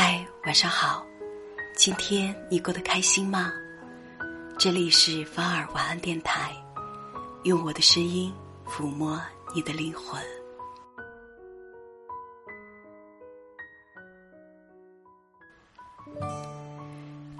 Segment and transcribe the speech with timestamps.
[0.00, 1.04] 嗨，晚上好，
[1.74, 3.52] 今天你过得开心吗？
[4.56, 6.52] 这里是芳儿晚安电台，
[7.42, 8.32] 用我的声音
[8.64, 9.20] 抚摸
[9.52, 10.22] 你的灵魂。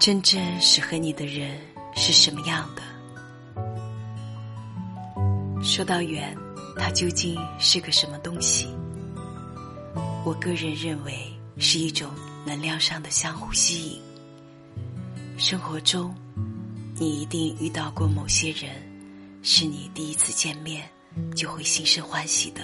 [0.00, 1.60] 真正适合你的人
[1.94, 2.82] 是什么样的？
[5.62, 6.34] 说到缘，
[6.78, 8.74] 它究竟是个什么东西？
[10.24, 12.10] 我个人认为是一种
[12.46, 14.00] 能量上的相互吸引。
[15.36, 16.14] 生活中，
[16.94, 18.70] 你一定遇到过某些人，
[19.42, 20.88] 是你第一次见面
[21.34, 22.62] 就会心生欢喜的；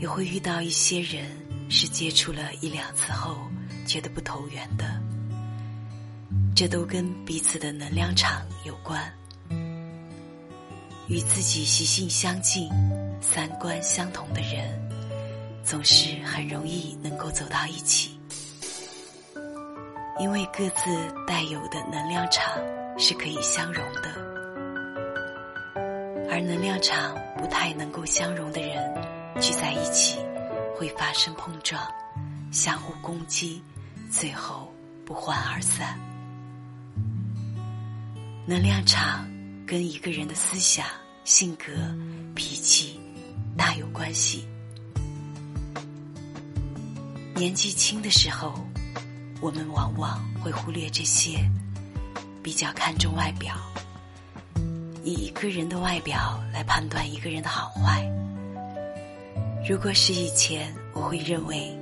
[0.00, 1.30] 也会遇到一些人，
[1.68, 3.36] 是接触了一两次后
[3.86, 5.00] 觉得不投缘的。
[6.56, 9.00] 这都跟彼此的能量场有关。
[11.08, 12.68] 与自己习性相近、
[13.20, 14.89] 三观相同的人，
[15.64, 18.18] 总是很容易能够走到一起，
[20.18, 20.90] 因为各自
[21.26, 22.44] 带有的能量场
[22.98, 24.10] 是可以相融的。
[26.30, 28.94] 而能量场不太能够相融的人，
[29.40, 30.18] 聚在一起
[30.76, 31.80] 会发生碰撞、
[32.50, 33.62] 相互攻击，
[34.10, 34.72] 最后
[35.04, 35.98] 不欢而散。
[38.46, 39.28] 能量场
[39.66, 40.84] 跟一个人的思想。
[41.22, 41.66] 性格、
[42.34, 42.98] 脾气
[43.56, 44.48] 大有关系。
[47.40, 48.52] 年纪轻的时候，
[49.40, 51.38] 我们往往会忽略这些，
[52.42, 53.54] 比较看重外表，
[55.02, 58.06] 以一个人的外表来判断一个人的好坏。
[59.66, 61.74] 如果是以前，我会认为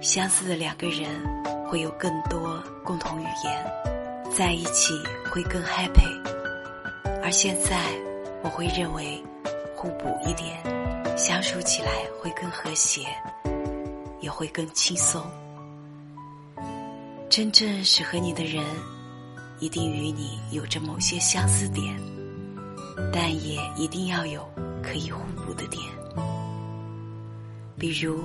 [0.00, 1.10] 相似的两个人
[1.68, 4.94] 会有更多共同语言，在一起
[5.30, 6.18] 会更 happy，
[7.22, 7.78] 而现在。
[8.42, 9.22] 我会认为
[9.74, 10.62] 互补一点，
[11.16, 13.06] 相处起来会更和谐，
[14.24, 15.22] 也会更轻松。
[17.28, 18.64] 真正适合你的人，
[19.60, 21.94] 一定与你有着某些相似点，
[23.12, 24.48] 但也一定要有
[24.82, 25.82] 可以互补的点。
[27.78, 28.24] 比如，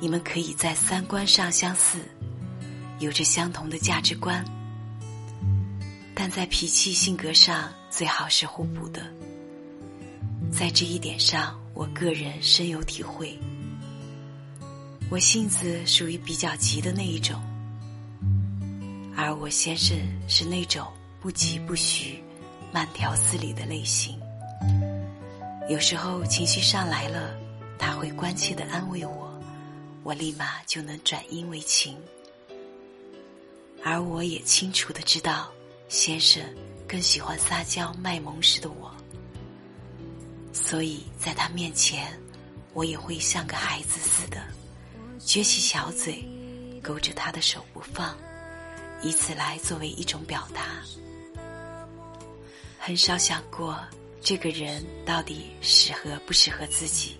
[0.00, 1.98] 你们可以在三观上相似，
[2.98, 4.44] 有着相同的价值观，
[6.14, 9.00] 但在脾气性格上最好是互补的。
[10.52, 13.38] 在这一点上，我个人深有体会。
[15.10, 17.40] 我性子属于比较急的那一种，
[19.16, 19.96] 而我先生
[20.28, 20.86] 是那种
[21.18, 22.22] 不急不徐、
[22.70, 24.20] 慢条斯理的类型。
[25.70, 27.34] 有时候情绪上来了，
[27.78, 29.32] 他会关切的安慰我，
[30.02, 31.96] 我立马就能转阴为晴。
[33.82, 35.50] 而我也清楚的知道，
[35.88, 36.42] 先生
[36.86, 38.94] 更喜欢撒娇卖萌时的我。
[40.52, 42.06] 所以在他面前，
[42.74, 44.42] 我也会像个孩子似的，
[45.20, 46.24] 撅起小嘴，
[46.82, 48.16] 勾着他的手不放，
[49.02, 50.82] 以此来作为一种表达。
[52.78, 53.78] 很少想过
[54.22, 57.16] 这个人到底适合不适合自己。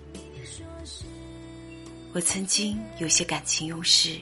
[2.15, 4.19] 我曾经有些感情用事，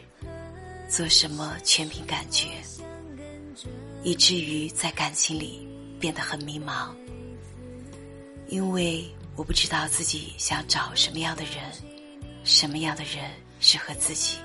[0.88, 2.48] 做什么全凭感觉，
[4.02, 5.68] 以至于在感情里
[6.00, 6.94] 变得很迷茫。
[8.48, 11.54] 因为我不知道自己想找什么样的人，
[12.42, 13.30] 什么样的人
[13.60, 14.38] 适合自己。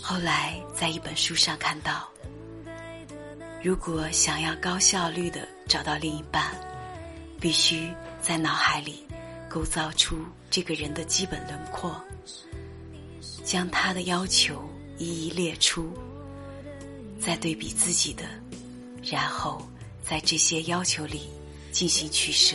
[0.00, 2.08] 后来在一本书上看到，
[3.62, 6.52] 如果想要高效率的找到另一半，
[7.40, 9.06] 必须在脑海里
[9.48, 11.94] 构造出这个人的基本轮廓，
[13.44, 14.68] 将他的要求
[14.98, 15.92] 一一列出，
[17.20, 18.24] 再对比自己的，
[19.04, 19.66] 然后
[20.02, 21.30] 在这些要求里。
[21.72, 22.54] 进行取舍，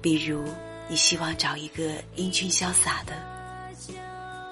[0.00, 0.42] 比如
[0.90, 3.14] 你希望找一个英俊潇洒的，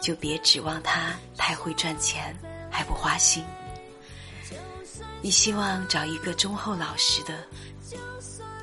[0.00, 2.32] 就别指望他太会赚钱
[2.70, 3.42] 还不花心；
[5.20, 7.44] 你希望找一个忠厚老实的，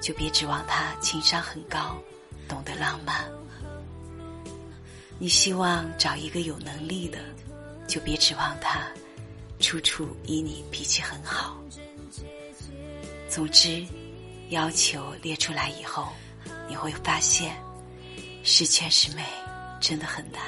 [0.02, 1.97] 就别指望他情商很高，
[2.47, 3.26] 懂得浪漫；
[5.20, 7.20] 你希望找一个有能力的，
[7.90, 8.88] 就别指望他
[9.59, 11.58] 处处以你脾气很好。
[13.28, 13.85] 总之，
[14.47, 16.08] 要求列出来以后，
[16.68, 17.56] 你会发现，
[18.44, 19.24] 十全十美
[19.80, 20.42] 真的很难。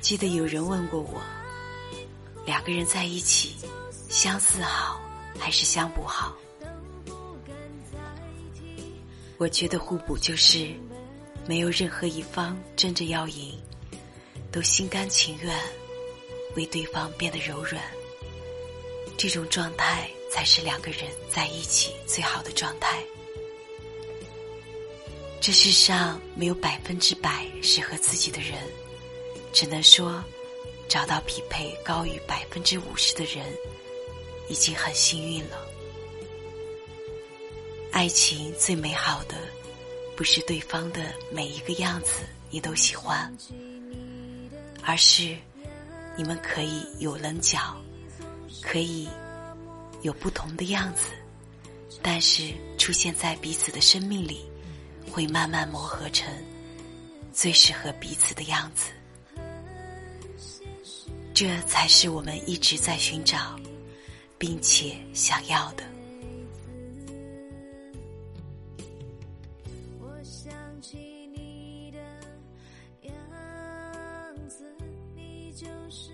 [0.00, 1.20] 记得有人问过我，
[2.44, 3.56] 两个人在一起，
[4.08, 5.00] 相似好
[5.38, 6.36] 还是相补好？
[9.38, 10.68] 我觉得互补就是，
[11.46, 13.58] 没有任何一方争着要赢，
[14.52, 15.58] 都心甘情愿
[16.54, 17.82] 为对方变得柔软。
[19.16, 23.02] 这种状态才是两个人在一起最好的状态。
[25.44, 28.58] 这世上没有百分之百适合自己的人，
[29.52, 30.24] 只能说
[30.88, 33.44] 找到匹配高于百分之五十的人，
[34.48, 35.58] 已经很幸运了。
[37.92, 39.36] 爱情最美好的，
[40.16, 43.30] 不是对方的每一个样子你都喜欢，
[44.82, 45.36] 而是
[46.16, 47.76] 你们可以有棱角，
[48.62, 49.06] 可以
[50.00, 51.10] 有不同的样子，
[52.00, 54.42] 但是出现在彼此的生命里。
[55.10, 56.32] 会慢慢磨合成
[57.32, 58.90] 最适合彼此的样子，
[61.34, 63.58] 这才是我们一直在寻找，
[64.38, 65.82] 并且想要的。
[69.98, 70.96] 我想起
[71.34, 71.98] 你的
[73.08, 73.12] 样
[74.48, 74.64] 子，
[75.14, 76.12] 你就是